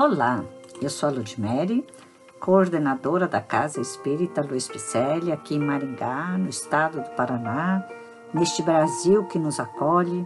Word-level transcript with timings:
Olá, 0.00 0.44
eu 0.80 0.88
sou 0.88 1.08
a 1.08 1.12
Ludmere, 1.12 1.84
coordenadora 2.38 3.26
da 3.26 3.40
Casa 3.40 3.80
Espírita 3.80 4.42
Luiz 4.42 4.68
Picelli, 4.68 5.32
aqui 5.32 5.56
em 5.56 5.58
Maringá, 5.58 6.38
no 6.38 6.48
estado 6.48 7.00
do 7.00 7.10
Paraná, 7.16 7.84
neste 8.32 8.62
Brasil 8.62 9.24
que 9.24 9.40
nos 9.40 9.58
acolhe. 9.58 10.24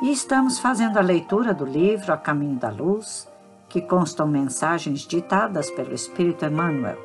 E 0.00 0.10
estamos 0.10 0.58
fazendo 0.58 0.96
a 0.96 1.02
leitura 1.02 1.52
do 1.52 1.66
livro 1.66 2.10
A 2.10 2.16
Caminho 2.16 2.58
da 2.58 2.70
Luz, 2.70 3.28
que 3.68 3.82
constam 3.82 4.26
mensagens 4.26 5.00
ditadas 5.00 5.70
pelo 5.70 5.92
Espírito 5.92 6.46
Emmanuel 6.46 6.96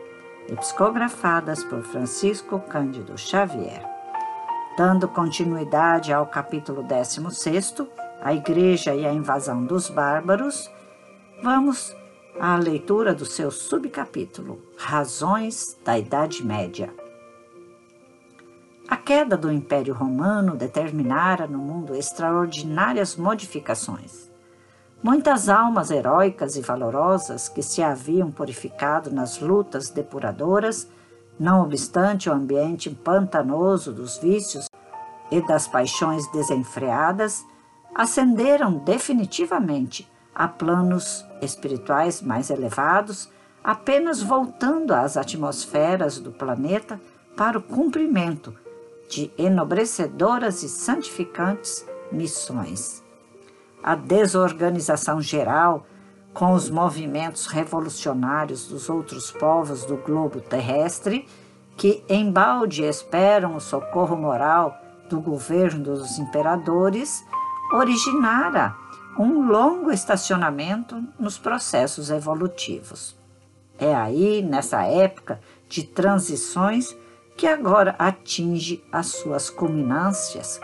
e 0.48 0.56
psicografadas 0.56 1.62
por 1.62 1.84
Francisco 1.84 2.62
Cândido 2.62 3.18
Xavier. 3.18 3.84
Dando 4.78 5.10
continuidade 5.10 6.14
ao 6.14 6.26
capítulo 6.26 6.84
16, 6.84 7.86
A 8.22 8.34
Igreja 8.34 8.96
e 8.96 9.06
a 9.06 9.12
Invasão 9.12 9.66
dos 9.66 9.90
Bárbaros, 9.90 10.72
vamos 11.42 11.96
à 12.40 12.56
leitura 12.58 13.14
do 13.14 13.26
seu 13.26 13.50
subcapítulo, 13.50 14.62
Razões 14.78 15.78
da 15.84 15.98
Idade 15.98 16.46
Média. 16.46 16.94
A 18.90 18.98
queda 18.98 19.38
do 19.38 19.52
Império 19.52 19.94
Romano 19.94 20.56
determinara 20.56 21.48
no 21.48 21.58
mundo 21.60 21.96
extraordinárias 21.96 23.16
modificações. 23.16 24.30
Muitas 25.02 25.48
almas 25.48 25.92
heróicas 25.92 26.56
e 26.56 26.62
valorosas 26.62 27.48
que 27.48 27.62
se 27.62 27.82
haviam 27.82 28.32
purificado 28.32 29.12
nas 29.12 29.40
lutas 29.40 29.90
depuradoras, 29.90 30.90
não 31.40 31.62
obstante 31.64 32.30
o 32.30 32.34
ambiente 32.34 32.90
pantanoso 32.90 33.94
dos 33.94 34.18
vícios 34.18 34.68
e 35.32 35.40
das 35.48 35.68
paixões 35.68 36.30
desenfreadas, 36.32 37.46
ascenderam 37.96 38.74
definitivamente 38.80 40.10
a 40.40 40.48
planos 40.48 41.26
espirituais 41.42 42.22
mais 42.22 42.50
elevados, 42.50 43.30
apenas 43.62 44.24
voltando 44.24 44.94
às 44.94 45.18
atmosferas 45.18 46.18
do 46.18 46.32
planeta 46.32 46.98
para 47.36 47.58
o 47.58 47.62
cumprimento 47.62 48.56
de 49.10 49.30
enobrecedoras 49.38 50.64
e 50.64 50.70
santificantes 50.70 51.86
missões. 52.10 53.04
A 53.84 53.96
desorganização 53.96 55.22
geral 55.22 55.86
com 56.34 56.54
os 56.54 56.70
movimentos 56.70 57.48
revolucionários 57.48 58.66
dos 58.66 58.90
outros 58.90 59.32
povos 59.32 59.84
do 59.84 59.98
globo 59.98 60.40
terrestre, 60.40 61.28
que 61.76 62.02
embalde 62.08 62.84
esperam 62.86 63.58
o 63.58 63.60
socorro 63.60 64.16
moral 64.16 64.78
do 65.10 65.20
governo 65.20 65.84
dos 65.84 66.18
imperadores, 66.18 67.26
originara 67.74 68.74
um 69.20 69.46
longo 69.46 69.92
estacionamento 69.92 71.04
nos 71.20 71.38
processos 71.38 72.10
evolutivos. 72.10 73.18
É 73.78 73.94
aí, 73.94 74.42
nessa 74.42 74.84
época 74.84 75.42
de 75.68 75.84
transições, 75.84 76.96
que 77.36 77.46
agora 77.46 77.96
atinge 78.00 78.82
as 78.90 79.08
suas 79.08 79.50
culminâncias, 79.50 80.60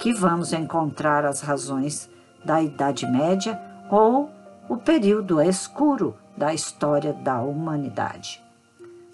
que 0.00 0.12
vamos 0.12 0.52
encontrar 0.52 1.24
as 1.24 1.40
razões 1.40 2.10
da 2.44 2.60
Idade 2.60 3.06
Média 3.06 3.60
ou 3.88 4.28
o 4.68 4.76
período 4.76 5.40
escuro 5.40 6.16
da 6.36 6.52
história 6.52 7.12
da 7.12 7.40
humanidade. 7.40 8.42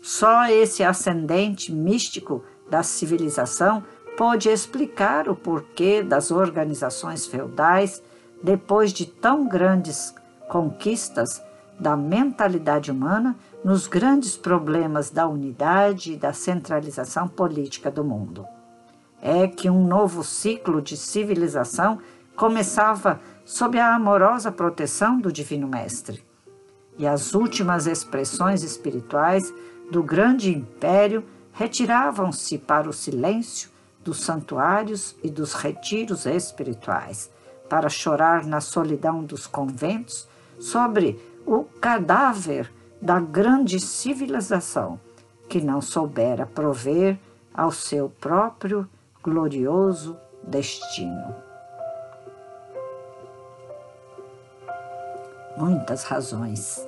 Só 0.01 0.47
esse 0.47 0.83
ascendente 0.83 1.71
místico 1.71 2.43
da 2.71 2.83
civilização 2.83 3.83
pode 4.17 4.49
explicar 4.49 5.29
o 5.29 5.37
porquê 5.37 6.03
das 6.03 6.31
organizações 6.31 7.27
feudais, 7.27 8.03
depois 8.47 8.93
de 8.93 9.07
tão 9.07 9.49
grandes 9.49 10.15
conquistas 10.49 11.43
da 11.81 11.97
mentalidade 11.97 12.93
humana, 12.93 13.35
nos 13.65 13.89
grandes 13.89 14.37
problemas 14.37 15.11
da 15.11 15.27
unidade 15.27 16.13
e 16.13 16.17
da 16.17 16.33
centralização 16.33 17.27
política 17.27 17.91
do 17.91 18.05
mundo. 18.05 18.47
É 19.21 19.49
que 19.49 19.69
um 19.69 19.85
novo 19.85 20.23
ciclo 20.23 20.81
de 20.81 20.97
civilização 20.97 21.99
começava 22.37 23.21
sob 23.45 23.81
a 23.81 23.97
amorosa 23.97 24.53
proteção 24.53 25.19
do 25.19 25.33
Divino 25.33 25.67
Mestre. 25.67 26.25
E 26.97 27.05
as 27.05 27.35
últimas 27.35 27.89
expressões 27.89 28.63
espirituais 28.63 29.53
do 29.91 30.05
grande 30.05 30.55
império 30.55 31.25
retiravam-se 31.53 32.59
para 32.59 32.89
o 32.89 32.93
silêncio 32.93 33.71
dos 34.05 34.21
santuários 34.21 35.17
e 35.21 35.29
dos 35.29 35.53
retiros 35.53 36.27
espirituais, 36.27 37.29
para 37.69 37.89
chorar 37.89 38.45
na 38.45 38.61
solidão 38.61 39.25
dos 39.25 39.47
conventos 39.47 40.29
sobre 40.59 41.21
o 41.45 41.65
cadáver 41.65 42.73
da 43.01 43.21
grande 43.21 43.79
civilização 43.79 44.99
que 45.49 45.61
não 45.61 45.81
soubera 45.81 46.47
prover 46.47 47.19
ao 47.55 47.71
seu 47.71 48.09
próprio 48.21 48.89
glorioso 49.23 50.17
destino. 50.43 51.47
muitas 55.57 56.05
razões. 56.05 56.87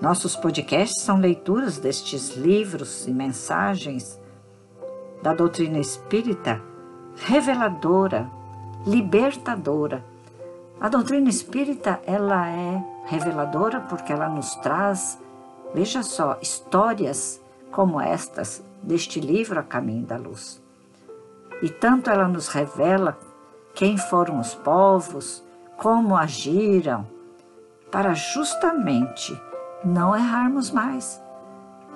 Nossos 0.00 0.36
podcasts 0.36 1.02
são 1.02 1.18
leituras 1.18 1.78
destes 1.78 2.36
livros 2.36 3.06
e 3.06 3.10
mensagens 3.10 4.18
da 5.22 5.34
doutrina 5.34 5.78
espírita 5.78 6.62
reveladora, 7.16 8.30
libertadora. 8.86 10.04
A 10.80 10.88
doutrina 10.88 11.28
espírita, 11.28 12.00
ela 12.06 12.48
é 12.48 12.82
reveladora 13.06 13.80
porque 13.80 14.12
ela 14.12 14.28
nos 14.28 14.54
traz, 14.56 15.18
veja 15.74 16.02
só, 16.02 16.38
histórias 16.40 17.40
como 17.70 18.00
estas 18.00 18.62
deste 18.82 19.20
livro 19.20 19.58
A 19.58 19.62
Caminho 19.62 20.06
da 20.06 20.16
Luz. 20.16 20.62
E 21.60 21.68
tanto 21.68 22.10
ela 22.10 22.28
nos 22.28 22.48
revela 22.48 23.18
quem 23.74 23.98
foram 23.98 24.38
os 24.38 24.54
povos, 24.54 25.42
como 25.76 26.16
agiram, 26.16 27.06
para 27.90 28.14
justamente 28.14 29.40
não 29.84 30.14
errarmos 30.14 30.70
mais, 30.70 31.20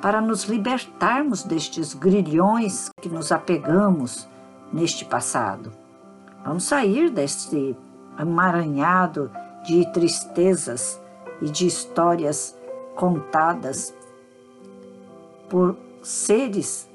para 0.00 0.20
nos 0.20 0.44
libertarmos 0.44 1.44
destes 1.44 1.94
grilhões 1.94 2.90
que 3.00 3.08
nos 3.08 3.30
apegamos 3.30 4.28
neste 4.72 5.04
passado. 5.04 5.81
Vamos 6.44 6.64
sair 6.64 7.10
deste 7.10 7.76
emaranhado 8.18 9.30
de 9.64 9.90
tristezas 9.92 11.00
e 11.40 11.48
de 11.48 11.66
histórias 11.66 12.56
contadas 12.96 13.94
por 15.48 15.76
seres 16.02 16.88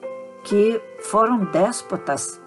que 0.44 0.82
foram 1.00 1.46
déspotas 1.46 2.42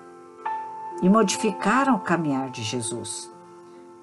e 1.03 1.09
modificaram 1.09 1.97
o 1.97 2.01
caminhar 2.01 2.51
de 2.51 2.63
Jesus. 2.63 3.31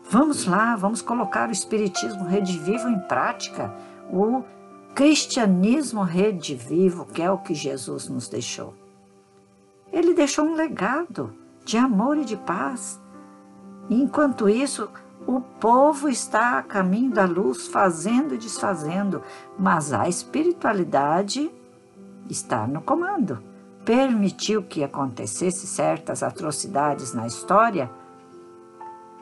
Vamos 0.10 0.46
lá, 0.46 0.76
vamos 0.76 1.02
colocar 1.02 1.50
o 1.50 1.52
Espiritismo 1.52 2.24
redivivo 2.24 2.88
em 2.88 3.00
prática, 3.02 3.76
o 4.10 4.44
cristianismo 4.96 6.02
redivivo, 6.02 7.06
que 7.06 7.22
é 7.22 7.30
o 7.30 7.38
que 7.38 7.54
Jesus 7.54 8.08
nos 8.08 8.28
deixou. 8.28 8.74
Ele 9.92 10.14
deixou 10.14 10.46
um 10.46 10.56
legado 10.56 11.34
de 11.68 11.78
amor 11.78 12.18
e 12.18 12.24
de 12.24 12.38
paz. 12.38 12.98
Enquanto 13.90 14.48
isso, 14.48 14.90
o 15.28 15.42
povo 15.42 16.08
está 16.08 16.58
a 16.58 16.64
caminho 16.64 17.12
da 17.12 17.26
luz, 17.26 17.68
fazendo 17.68 18.34
e 18.34 18.38
desfazendo, 18.38 19.22
mas 19.60 19.92
a 19.92 20.08
espiritualidade 20.08 21.52
está 22.30 22.66
no 22.66 22.82
comando. 22.82 23.44
Permitiu 23.84 24.64
que 24.64 24.82
acontecesse 24.82 25.68
certas 25.68 26.24
atrocidades 26.24 27.14
na 27.14 27.28
história 27.28 27.92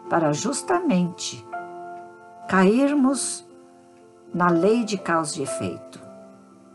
para 0.07 0.31
justamente 0.31 1.44
cairmos 2.47 3.44
na 4.31 4.50
lei 4.50 4.83
de 4.83 5.00
causa 5.00 5.39
e 5.39 5.44
efeito, 5.44 6.00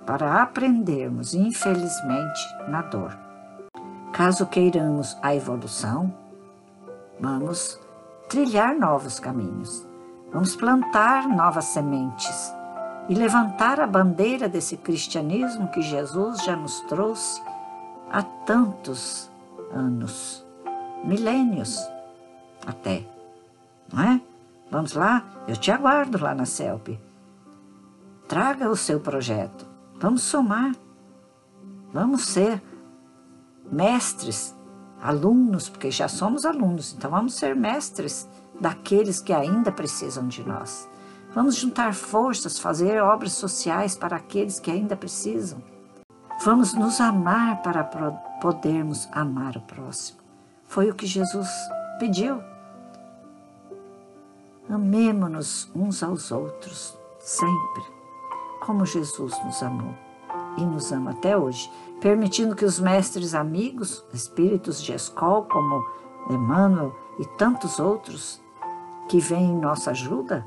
para 0.05 0.43
aprendermos, 0.43 1.33
infelizmente, 1.33 2.41
na 2.69 2.83
dor. 2.83 3.30
Caso 4.21 4.45
queiramos 4.45 5.17
a 5.23 5.35
evolução, 5.35 6.15
vamos 7.19 7.81
trilhar 8.29 8.79
novos 8.79 9.19
caminhos, 9.19 9.89
vamos 10.31 10.55
plantar 10.55 11.27
novas 11.27 11.65
sementes 11.65 12.53
e 13.09 13.15
levantar 13.15 13.81
a 13.81 13.87
bandeira 13.87 14.47
desse 14.47 14.77
cristianismo 14.77 15.69
que 15.69 15.81
Jesus 15.81 16.45
já 16.45 16.55
nos 16.55 16.83
trouxe 16.83 17.41
há 18.13 18.23
tantos 18.23 19.31
anos, 19.73 20.45
milênios 21.03 21.81
até 22.67 23.07
não 23.91 24.03
é? 24.03 24.21
Vamos 24.71 24.93
lá? 24.93 25.25
Eu 25.49 25.57
te 25.57 25.71
aguardo 25.71 26.23
lá 26.23 26.35
na 26.35 26.45
CELP. 26.45 27.01
Traga 28.29 28.69
o 28.69 28.77
seu 28.77 29.01
projeto. 29.01 29.67
Vamos 29.99 30.25
somar. 30.25 30.73
Vamos 31.91 32.27
ser 32.27 32.63
mestres, 33.71 34.55
alunos, 35.01 35.69
porque 35.69 35.91
já 35.91 36.09
somos 36.09 36.45
alunos, 36.45 36.93
então 36.93 37.11
vamos 37.11 37.35
ser 37.35 37.55
mestres 37.55 38.29
daqueles 38.61 39.21
que 39.21 39.33
ainda 39.33 39.73
precisam 39.73 40.29
de 40.29 40.47
nós. 40.47 40.89
Vamos 41.35 41.57
juntar 41.57 41.95
forças, 41.95 42.59
fazer 42.59 43.01
obras 43.01 43.33
sociais 43.33 43.95
para 43.95 44.17
aqueles 44.17 44.59
que 44.59 44.71
ainda 44.71 44.97
precisam. 44.97 45.63
Vamos 46.43 46.75
nos 46.75 47.01
amar 47.01 47.63
para 47.63 47.85
podermos 48.41 49.09
amar 49.13 49.57
o 49.57 49.61
próximo. 49.61 50.19
Foi 50.67 50.91
o 50.91 50.95
que 50.95 51.07
Jesus 51.07 51.49
pediu. 51.99 52.43
Amemo-nos 54.69 55.71
uns 55.75 56.03
aos 56.03 56.31
outros, 56.31 56.97
sempre, 57.19 57.83
como 58.61 58.87
Jesus 58.87 59.35
nos 59.45 59.63
amou 59.63 59.95
e 60.57 60.65
nos 60.65 60.93
ama 60.93 61.11
até 61.11 61.37
hoje, 61.37 61.71
permitindo 62.01 62.57
que 62.57 62.65
os 62.65 62.81
mestres 62.81 63.35
amigos, 63.35 64.05
espíritos 64.13 64.83
de 64.83 64.93
escola 64.93 65.45
como 65.45 65.87
Emmanuel 66.31 66.95
e 67.19 67.27
tantos 67.37 67.79
outros 67.79 68.41
que 69.09 69.21
vêm 69.21 69.51
em 69.51 69.61
nossa 69.61 69.91
ajuda, 69.91 70.47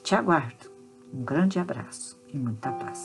Te 0.07 0.15
aguardo. 0.15 0.71
Um 1.13 1.25
grande 1.25 1.59
abraço 1.59 2.17
e 2.33 2.39
muita 2.39 2.71
paz. 2.71 3.05